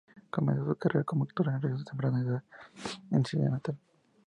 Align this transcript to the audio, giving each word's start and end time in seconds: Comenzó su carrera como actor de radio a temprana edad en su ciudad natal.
Comenzó 0.31 0.65
su 0.65 0.75
carrera 0.77 1.03
como 1.03 1.25
actor 1.25 1.45
de 1.51 1.59
radio 1.59 1.75
a 1.79 1.83
temprana 1.83 2.21
edad 2.21 2.43
en 3.11 3.23
su 3.23 3.37
ciudad 3.37 3.51
natal. 3.51 3.77